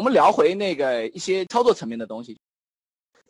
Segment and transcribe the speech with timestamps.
[0.00, 2.40] 我们聊回那个一些操作层面的东西。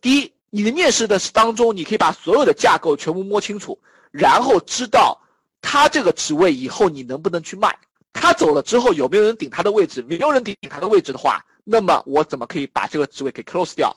[0.01, 3.77] 第一，你的面试的当中，你可以把所有的架构全部摸清楚，
[4.13, 5.21] 然后知道
[5.61, 7.77] 他这个职位以后你能不能去卖。
[8.13, 10.01] 他走了之后有没有人顶他的位置？
[10.03, 13.93] 没有人顶他的位置的话，那么我怎么可以把这个职位给 close 掉？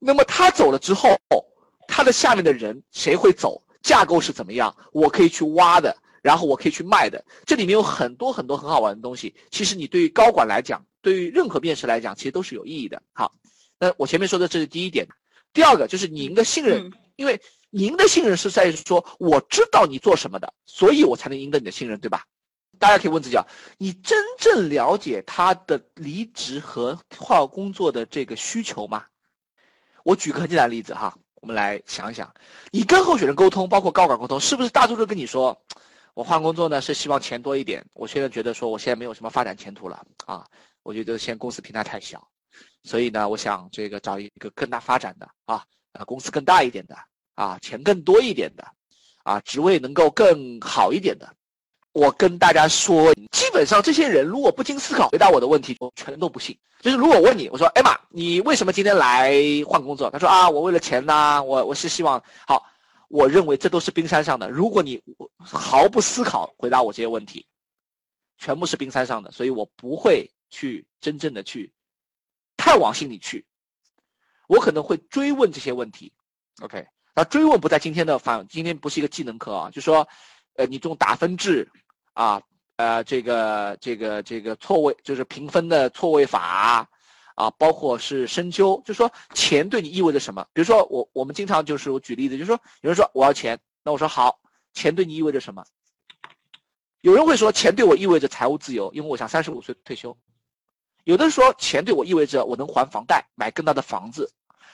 [0.00, 1.16] 那么他走了之后，
[1.86, 3.62] 他的下面的人谁会走？
[3.80, 4.74] 架构是怎么样？
[4.90, 7.24] 我可以去挖的，然后我可以去卖的。
[7.46, 9.32] 这里面有很多很多很好玩的东西。
[9.52, 13.02] 其实你对于高管来讲，对于任何面试来讲，其实都是有意义的。
[13.12, 13.34] 好，
[13.78, 15.06] 那我前面说的这是第一点。
[15.52, 17.38] 第二个就是您的信任，因为
[17.68, 22.24] 您的信任是在于说我知道你做什么的，所以我才能赢得你的信任，对吧？
[22.78, 23.46] 大家可以问自己啊，
[23.76, 29.04] 你真正了解他的离职和换工作的这个需求吗？
[30.04, 32.32] 我举个很简单的例子哈，我们来想一想，
[32.70, 35.62] 你跟候选人沟通，包括高管沟通，是不是大多数跟你说，
[36.14, 40.44] 我换工作呢是希望钱多一点，我现在觉得说我现在没有什么发展前途了啊，
[40.82, 42.26] 我觉得现在公司平台太小，
[42.82, 46.96] 所以呢，我想这个找一个更大发展的啊，呃，公司更大一点的
[47.34, 48.66] 啊，钱更多一点的
[49.24, 51.34] 啊，职位能够更好一点的。
[51.92, 56.58] 我跟大家说，基本上这些人如果不经思考回答我的问题，我全都不信。
[56.80, 59.34] 就是如果问你，我说艾玛，你为什么今天来
[59.66, 60.10] 换工作？
[60.10, 62.66] 他说啊，我为了钱呐，我我是希望好。
[63.08, 64.48] 我认为这都是冰山上的。
[64.48, 64.98] 如果你
[65.36, 67.46] 毫不思考回答我这些问题，
[68.38, 71.72] 全部是冰山上的，所以我不会去真正的去
[72.56, 73.44] 太往心里去。
[74.46, 76.12] 我可能会追问这些问题。
[76.60, 76.86] OK，
[77.16, 80.06] 那追问不在今天的反，今天不是一个技能课啊，就说，
[80.54, 81.68] 呃，你这种打分制。
[82.14, 82.42] 啊，
[82.76, 86.86] 呃，这个这个这个错位就是评分的错位法，
[87.34, 90.46] 啊，包括是深究，就说钱对你意味着什么？
[90.52, 94.38] 比如说我我们经常就是我举例子，就是说有人说我要钱，那我说好，
[94.74, 95.64] 钱对你意味着什么？
[97.00, 100.14] 有人会说钱对我意味着财务自由，因为我想三十五岁退休。
[101.04, 104.30] 有的人说钱对我意味着我能还房贷，买更大的房子。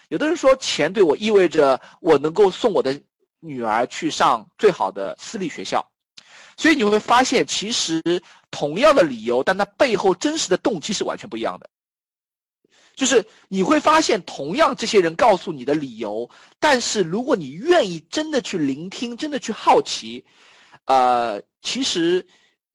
[0.08, 3.00] 有的人说钱对我意味着我能够送我的
[3.40, 5.86] 女儿去上最好的私立学校。
[6.56, 8.02] 所以你会发现，其实
[8.50, 11.70] 同样的理由，但它背后真实的动机是完全不一样的。
[12.96, 16.28] 就是你会发现，同样这些人告诉你的理由，
[16.58, 20.24] 但是如果你愿意真的去聆听，真的去好奇，
[20.86, 22.26] 呃，其实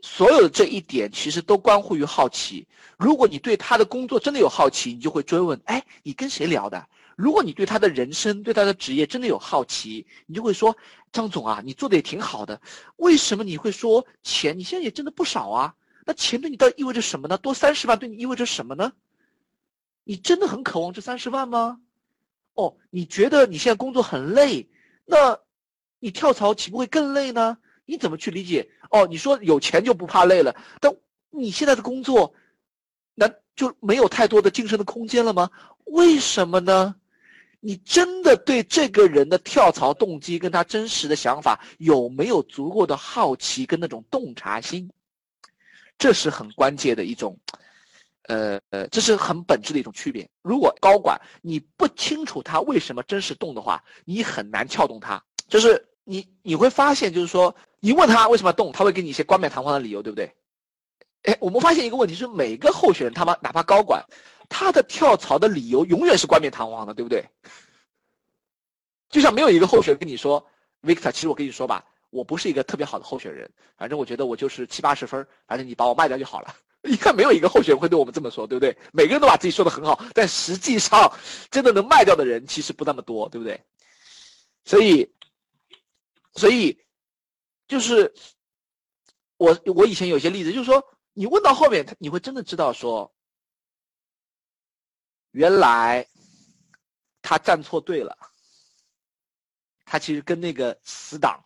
[0.04, 2.68] 所有的这一点其实都关乎于好奇。
[2.98, 6.86] 如果你对他的工作真的有好奇，你就会追问：哎，你跟谁聊的？
[7.16, 10.76] 如果你对他的人生、对他的职业真的有好奇，你就会说
[11.14, 12.60] ：“张总啊，你做的也挺好的，
[12.98, 14.60] 为什么你会说钱？
[14.60, 15.74] 你现在也挣的不少啊，
[16.06, 17.38] 那钱对你到底意味着什么呢？
[17.38, 18.92] 多三十万对你意味着什么呢？
[20.04, 21.80] 你真的很渴望这三十万吗？
[22.56, 24.68] 哦，你觉得你现在工作很累，
[25.06, 25.40] 那
[26.00, 27.58] 你跳槽岂不会更累呢？
[27.86, 28.70] 你怎么去理解？
[28.92, 30.96] 哦，你说有钱就不怕累了，但
[31.30, 32.34] 你现在的工作，
[33.16, 35.50] 那就没有太多的晋升的空间了吗？
[35.86, 36.96] 为什么呢？”
[37.66, 44.92] 你真的对这个人的跳槽动机跟他真实的想法有没有足够的好奇跟那种洞察心？
[45.98, 47.40] 这是很关键的一种，
[48.24, 50.30] 呃呃，这是很本质的一种区别。
[50.42, 55.24] 如果高管你不清楚他为什么真实动的话，你很难撬动他。
[55.48, 60.32] 就是你你会发现，就是说你问他为什么动，他会给你一些冠冕堂皇的理由，对不对？
[61.24, 64.04] 哎，我们发现一个问题是，每个候选人他妈哪怕高管。
[64.50, 67.26] 他的跳槽的理由永远是冠冕堂皇的，对不对？
[69.10, 70.46] 就像没有一个候选人跟你说
[70.84, 76.54] ，Victor，其实我跟你说吧，我不是一个特别好的候选人，反正我觉得我就是七八十分，反正你把我卖掉就好了。
[76.84, 78.78] 你看，没有一个候选人会对我们这么说，对不对？
[78.92, 81.12] 每个人都把自己说的很好，但实际上
[81.50, 83.60] 真的能卖掉的人其实不那么多，对不对？
[84.66, 85.10] 所以，
[86.34, 86.84] 所以
[87.68, 88.14] 就是
[89.38, 90.84] 我我以前有些例子，就是说
[91.14, 93.14] 你问到后面，你会真的知道说。
[95.32, 96.08] 原来
[97.20, 98.16] 他站错队了，
[99.84, 101.44] 他其实跟那个死党，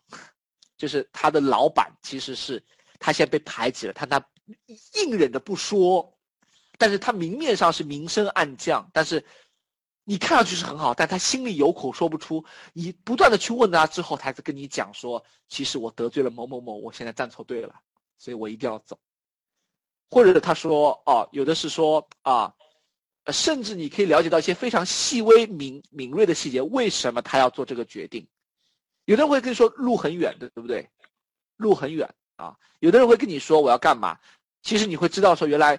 [0.76, 2.62] 就是他的老板，其实是
[3.00, 4.22] 他现在被排挤了，他他
[4.96, 6.20] 硬忍着不说，
[6.78, 9.26] 但是他明面上是明升暗降，但是
[10.10, 12.46] 你看上去是很好，但他心里有口说不出。
[12.72, 17.76] 你不断的去问他之后，他才跟你讲说，其实我得罪了某某某，我现在站错队了，
[18.18, 18.98] 所以我一定要走。
[20.10, 22.54] 或者他说，哦，有的是说啊。
[23.30, 28.26] 甚至你可以了解到一些非常细微、敏敏锐的细节，为什么他要做这个决定？
[29.04, 30.90] 有的人会跟你说路很远的，对不对？
[31.58, 32.56] 路很远啊。
[32.80, 34.18] 有的人会跟你说我要干嘛？
[34.62, 35.78] 其实你会知道说，原来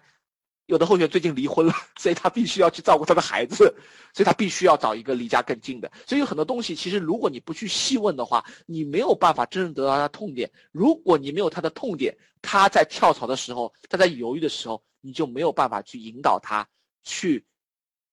[0.69, 3.75] 有的候选人最近离婚了， 所以他必须要去照顾他的孩子，
[4.15, 5.91] 所以他必须要找一个离家更近的。
[6.07, 10.51] 所以有很多东西，其实如果你不去细问的话，你没有办法真正得到他的痛点。
[10.71, 16.67] 如果你没有他的痛点，他在跳槽的时候，他在犹豫的时候，你就没有办法去引导他。
[17.05, 17.47] 去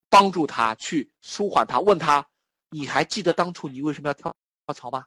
[0.10, 2.26] 帮助他，去舒缓他，问他，
[2.70, 4.34] 你还记得当初你为什么要跳
[4.66, 5.04] 跳槽吗？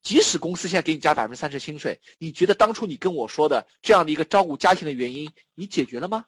[0.00, 6.24] 即使公司现在给你加百分之三十薪水，你觉得当初你跟我说的这样的一个照顾家庭的原因，你解决了吗？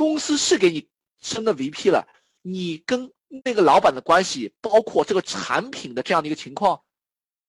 [0.00, 0.88] 公司是给你
[1.20, 2.08] 升的 VP 了，
[2.40, 3.12] 你跟
[3.44, 6.80] 那个老板的关系，包括这个产品的这样的一个情况，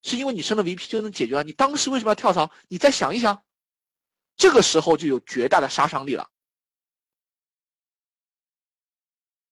[0.04, 1.44] 是因为你升了 VP 就能解决了？
[1.46, 2.52] 你当时为什么要跳槽？
[2.68, 3.42] 你再想一想，
[4.36, 6.30] 这个时候就有绝大的杀伤力了。